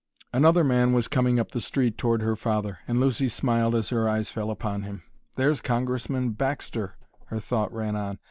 [0.33, 4.09] Another man was coming up the street toward her father, and Lucy smiled as her
[4.09, 5.03] eyes fell upon him.
[5.35, 6.95] "There's Congressman Baxter,"
[7.27, 8.17] her thought ran on.